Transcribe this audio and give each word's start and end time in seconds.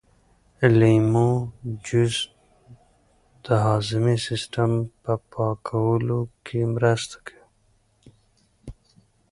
د 0.57 0.59
لیمو 0.79 1.29
جوس 1.85 2.15
د 3.43 3.45
هاضمې 3.65 4.15
سیسټم 4.27 4.71
په 5.01 5.13
پاکولو 5.31 6.19
کې 6.45 6.59
مرسته 6.75 7.17
کوي. 7.27 7.43